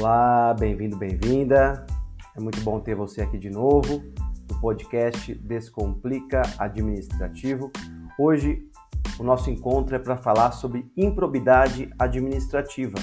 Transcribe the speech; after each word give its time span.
Olá, 0.00 0.54
bem-vindo, 0.58 0.96
bem-vinda. 0.96 1.84
É 2.34 2.40
muito 2.40 2.58
bom 2.62 2.80
ter 2.80 2.94
você 2.94 3.20
aqui 3.20 3.36
de 3.36 3.50
novo 3.50 4.02
no 4.50 4.58
podcast 4.58 5.34
Descomplica 5.34 6.40
Administrativo. 6.58 7.70
Hoje 8.18 8.66
o 9.18 9.22
nosso 9.22 9.50
encontro 9.50 9.94
é 9.94 9.98
para 9.98 10.16
falar 10.16 10.52
sobre 10.52 10.90
improbidade 10.96 11.92
administrativa, 11.98 12.94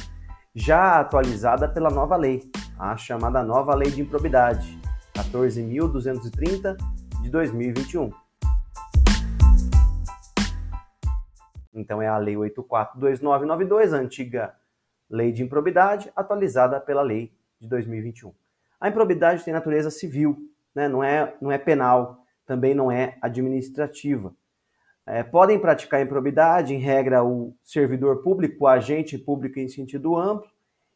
já 0.55 0.99
atualizada 0.99 1.69
pela 1.69 1.91
nova 1.91 2.15
lei, 2.15 2.49
a 2.79 2.97
chamada 2.97 3.43
nova 3.43 3.75
Lei 3.75 3.91
de 3.91 4.01
Improbidade, 4.01 4.75
14.230 5.13 6.77
de 7.21 7.29
2021. 7.29 8.09
Então 11.75 12.01
é 12.01 12.07
a 12.07 12.17
Lei 12.17 12.35
842992, 12.35 13.93
a 13.93 13.97
antiga 13.97 14.55
Lei 15.09 15.31
de 15.31 15.43
Improbidade, 15.43 16.11
atualizada 16.15 16.79
pela 16.79 17.01
Lei 17.01 17.31
de 17.59 17.67
2021. 17.67 18.33
A 18.79 18.89
improbidade 18.89 19.43
tem 19.43 19.53
natureza 19.53 19.89
civil, 19.89 20.37
né? 20.75 20.87
não, 20.87 21.03
é, 21.03 21.35
não 21.41 21.51
é 21.51 21.57
penal, 21.57 22.23
também 22.45 22.75
não 22.75 22.91
é 22.91 23.17
administrativa. 23.21 24.33
É, 25.05 25.23
podem 25.23 25.57
praticar 25.57 26.01
improbidade, 26.01 26.73
em 26.73 26.79
regra, 26.79 27.23
o 27.23 27.55
servidor 27.63 28.21
público, 28.21 28.65
o 28.65 28.67
agente 28.67 29.17
público 29.17 29.59
em 29.59 29.69
sentido 29.69 30.17
amplo, 30.17 30.49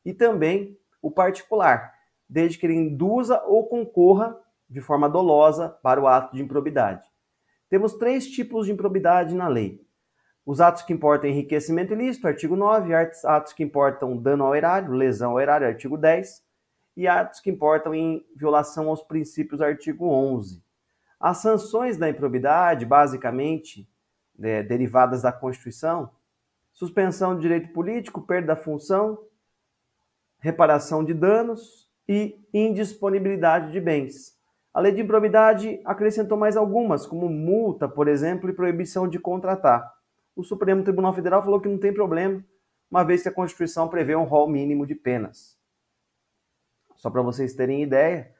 e 0.05 0.13
também 0.13 0.77
o 1.02 1.09
particular, 1.09 1.93
desde 2.27 2.57
que 2.57 2.66
ele 2.66 2.75
induza 2.75 3.41
ou 3.45 3.67
concorra 3.67 4.38
de 4.69 4.81
forma 4.81 5.09
dolosa 5.09 5.69
para 5.69 6.02
o 6.02 6.07
ato 6.07 6.35
de 6.35 6.43
improbidade. 6.43 7.07
Temos 7.69 7.93
três 7.93 8.27
tipos 8.27 8.66
de 8.66 8.73
improbidade 8.73 9.33
na 9.33 9.47
lei. 9.47 9.81
Os 10.45 10.59
atos 10.59 10.81
que 10.81 10.91
importam 10.91 11.30
enriquecimento 11.30 11.94
ilícito, 11.94 12.27
artigo 12.27 12.55
9, 12.55 12.94
atos 12.95 13.53
que 13.53 13.64
importam 13.64 14.17
dano 14.17 14.44
ao 14.44 14.56
erário, 14.56 14.92
lesão 14.92 15.31
ao 15.31 15.39
erário, 15.39 15.67
artigo 15.67 15.98
10, 15.98 16.44
e 16.98 17.08
atos 17.08 17.39
que 17.39 17.52
importam 17.52 17.94
em 17.94 18.25
violação 18.36 18.89
aos 18.89 19.03
princípios, 19.03 19.61
artigo 19.61 20.08
11. 20.08 20.64
As 21.20 21.38
sanções 21.38 21.95
da 21.95 22.09
improbidade, 22.09 22.86
basicamente, 22.86 23.88
é, 24.42 24.64
derivadas 24.64 25.22
da 25.22 25.31
Constituição, 25.31 26.09
suspensão 26.73 27.36
de 27.36 27.42
direito 27.42 27.72
político, 27.72 28.22
perda 28.22 28.48
da 28.48 28.55
função, 28.55 29.20
reparação 30.39 31.03
de 31.03 31.14
danos 31.14 31.88
e 32.09 32.44
indisponibilidade 32.52 33.72
de 33.72 33.80
bens. 33.80 34.36
A 34.73 34.80
lei 34.80 34.92
de 34.92 35.02
improbidade 35.02 35.80
acrescentou 35.86 36.36
mais 36.36 36.58
algumas, 36.58 37.05
como 37.05 37.30
multa, 37.30 37.88
por 37.88 38.08
exemplo, 38.08 38.50
e 38.50 38.53
proibição 38.53 39.08
de 39.08 39.20
contratar 39.20 40.00
o 40.42 40.44
Supremo 40.44 40.84
Tribunal 40.84 41.14
Federal 41.14 41.44
falou 41.44 41.61
que 41.61 41.70
não 41.70 41.78
tem 41.78 41.94
problema, 41.94 42.44
uma 42.89 43.03
vez 43.03 43.23
que 43.23 43.30
a 43.30 43.34
Constituição 43.34 43.88
prevê 43.88 44.16
um 44.16 44.23
rol 44.23 44.50
mínimo 44.50 44.86
de 44.86 44.95
penas. 44.95 45.58
Só 46.95 47.09
para 47.09 47.22
vocês 47.22 47.53
terem 47.53 47.81
ideia, 47.81 48.33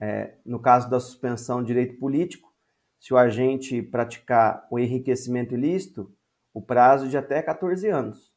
é, 0.00 0.34
no 0.46 0.60
caso 0.60 0.88
da 0.88 0.98
suspensão 0.98 1.60
de 1.60 1.68
direito 1.68 1.98
político, 1.98 2.52
se 2.98 3.12
o 3.12 3.18
agente 3.18 3.82
praticar 3.82 4.66
o 4.70 4.78
enriquecimento 4.78 5.54
ilícito, 5.54 6.12
o 6.54 6.62
prazo 6.62 7.08
de 7.08 7.16
até 7.16 7.42
14 7.42 7.88
anos. 7.88 8.32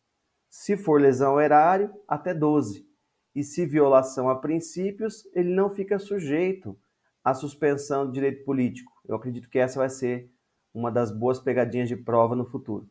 Se 0.49 0.75
for 0.75 0.99
lesão 0.99 1.33
ao 1.33 1.41
erário, 1.41 1.93
até 2.07 2.33
12. 2.33 2.85
E 3.33 3.43
se 3.43 3.65
violação 3.65 4.29
a 4.29 4.35
princípios, 4.35 5.25
ele 5.33 5.53
não 5.53 5.69
fica 5.69 5.97
sujeito 5.97 6.77
à 7.23 7.33
suspensão 7.33 8.05
de 8.05 8.13
direito 8.13 8.43
político. 8.43 8.91
Eu 9.07 9.15
acredito 9.15 9.49
que 9.49 9.57
essa 9.57 9.79
vai 9.79 9.89
ser 9.89 10.29
uma 10.73 10.91
das 10.91 11.11
boas 11.11 11.39
pegadinhas 11.39 11.87
de 11.87 11.95
prova 11.95 12.35
no 12.35 12.45
futuro. 12.45 12.89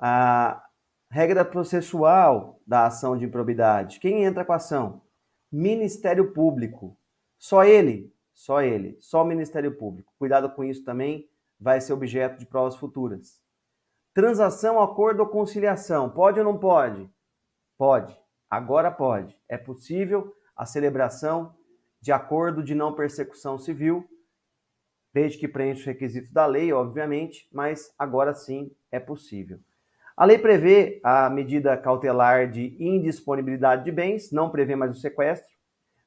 A 0.00 0.64
regra 1.10 1.44
processual 1.44 2.58
da 2.66 2.86
ação 2.86 3.18
de 3.18 3.26
improbidade. 3.26 4.00
Quem 4.00 4.24
entra 4.24 4.44
com 4.44 4.52
a 4.52 4.56
ação? 4.56 5.02
Ministério 5.52 6.32
Público. 6.32 6.96
Só 7.38 7.64
ele, 7.64 8.14
só 8.32 8.62
ele, 8.62 8.96
só 9.00 9.22
o 9.22 9.26
Ministério 9.26 9.76
Público. 9.76 10.14
Cuidado 10.18 10.48
com 10.50 10.64
isso 10.64 10.84
também, 10.84 11.28
vai 11.58 11.80
ser 11.80 11.92
objeto 11.92 12.38
de 12.38 12.46
provas 12.46 12.76
futuras. 12.76 13.42
Transação, 14.14 14.80
acordo 14.80 15.20
ou 15.20 15.28
conciliação. 15.28 16.08
Pode 16.08 16.38
ou 16.38 16.44
não 16.44 16.58
pode? 16.58 17.10
Pode. 17.76 18.18
Agora 18.48 18.90
pode. 18.90 19.38
É 19.48 19.58
possível 19.58 20.34
a 20.56 20.64
celebração 20.64 21.54
de 22.00 22.10
acordo 22.10 22.62
de 22.62 22.74
não 22.74 22.94
persecução 22.94 23.58
civil, 23.58 24.08
desde 25.12 25.38
que 25.38 25.48
preencha 25.48 25.80
os 25.80 25.86
requisitos 25.86 26.32
da 26.32 26.46
lei, 26.46 26.72
obviamente, 26.72 27.48
mas 27.52 27.92
agora 27.98 28.32
sim 28.32 28.74
é 28.90 28.98
possível. 28.98 29.60
A 30.20 30.26
lei 30.26 30.36
prevê 30.36 31.00
a 31.02 31.30
medida 31.30 31.74
cautelar 31.78 32.50
de 32.50 32.76
indisponibilidade 32.78 33.84
de 33.84 33.90
bens, 33.90 34.30
não 34.30 34.50
prevê 34.50 34.76
mais 34.76 34.94
o 34.94 35.00
sequestro, 35.00 35.48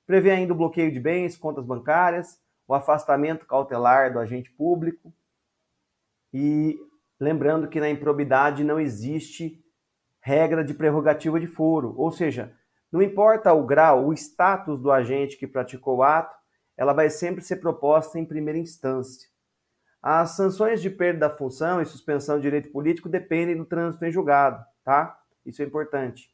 prevê 0.06 0.30
ainda 0.30 0.54
o 0.54 0.56
bloqueio 0.56 0.92
de 0.92 1.00
bens, 1.00 1.36
contas 1.36 1.66
bancárias, 1.66 2.40
o 2.68 2.76
afastamento 2.76 3.48
cautelar 3.48 4.14
do 4.14 4.20
agente 4.20 4.52
público. 4.52 5.12
E 6.32 6.78
lembrando 7.20 7.68
que 7.68 7.80
na 7.80 7.90
improbidade 7.90 8.64
não 8.64 8.80
existe 8.80 9.60
regra 10.22 10.64
de 10.64 10.76
prerrogativa 10.76 11.40
de 11.40 11.48
foro, 11.48 11.96
ou 11.98 12.12
seja, 12.12 12.56
não 12.92 13.02
importa 13.02 13.52
o 13.52 13.66
grau, 13.66 14.06
o 14.06 14.14
status 14.14 14.80
do 14.80 14.92
agente 14.92 15.38
que 15.38 15.48
praticou 15.48 15.98
o 15.98 16.04
ato, 16.04 16.38
ela 16.78 16.94
vai 16.94 17.10
sempre 17.10 17.42
ser 17.42 17.56
proposta 17.56 18.20
em 18.20 18.26
primeira 18.26 18.60
instância. 18.60 19.33
As 20.04 20.32
sanções 20.32 20.82
de 20.82 20.90
perda 20.90 21.30
da 21.30 21.30
função 21.30 21.82
e 21.82 21.86
suspensão 21.86 22.36
de 22.36 22.42
direito 22.42 22.70
político 22.74 23.08
dependem 23.08 23.56
do 23.56 23.64
trânsito 23.64 24.04
em 24.04 24.12
julgado, 24.12 24.62
tá? 24.84 25.18
Isso 25.46 25.62
é 25.62 25.66
importante. 25.66 26.30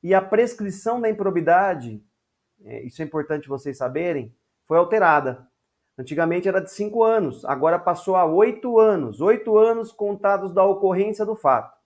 E 0.00 0.14
a 0.14 0.22
prescrição 0.22 1.00
da 1.00 1.10
improbidade, 1.10 2.00
é, 2.64 2.84
isso 2.84 3.02
é 3.02 3.04
importante 3.04 3.48
vocês 3.48 3.76
saberem, 3.76 4.32
foi 4.68 4.78
alterada. 4.78 5.44
Antigamente 5.98 6.46
era 6.46 6.60
de 6.60 6.70
cinco 6.70 7.02
anos, 7.02 7.44
agora 7.44 7.76
passou 7.76 8.14
a 8.14 8.24
oito 8.24 8.78
anos, 8.78 9.20
oito 9.20 9.58
anos 9.58 9.90
contados 9.90 10.54
da 10.54 10.64
ocorrência 10.64 11.26
do 11.26 11.34
fato. 11.34 11.76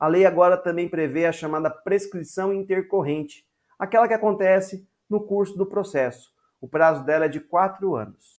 A 0.00 0.08
lei 0.08 0.24
agora 0.24 0.56
também 0.56 0.88
prevê 0.88 1.26
a 1.26 1.32
chamada 1.32 1.68
prescrição 1.68 2.50
intercorrente, 2.50 3.44
aquela 3.78 4.08
que 4.08 4.14
acontece 4.14 4.88
no 5.06 5.20
curso 5.20 5.54
do 5.58 5.66
processo. 5.66 6.32
O 6.58 6.66
prazo 6.66 7.04
dela 7.04 7.26
é 7.26 7.28
de 7.28 7.40
quatro 7.40 7.94
anos. 7.94 8.38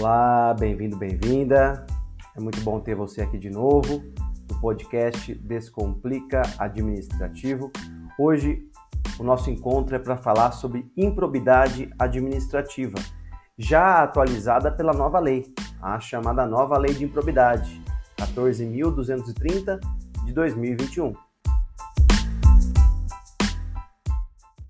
Olá, 0.00 0.54
bem-vindo, 0.58 0.96
bem-vinda. 0.96 1.84
É 2.34 2.40
muito 2.40 2.58
bom 2.62 2.80
ter 2.80 2.94
você 2.94 3.20
aqui 3.20 3.36
de 3.36 3.50
novo 3.50 4.02
no 4.50 4.58
podcast 4.58 5.34
Descomplica 5.34 6.40
Administrativo. 6.58 7.70
Hoje 8.18 8.66
o 9.18 9.22
nosso 9.22 9.50
encontro 9.50 9.94
é 9.94 9.98
para 9.98 10.16
falar 10.16 10.52
sobre 10.52 10.90
improbidade 10.96 11.90
administrativa, 11.98 12.94
já 13.58 14.02
atualizada 14.02 14.72
pela 14.72 14.94
nova 14.94 15.18
lei, 15.18 15.52
a 15.82 16.00
chamada 16.00 16.46
nova 16.46 16.78
Lei 16.78 16.94
de 16.94 17.04
Improbidade, 17.04 17.82
14.230 18.16 19.80
de 20.24 20.32
2021. 20.32 21.12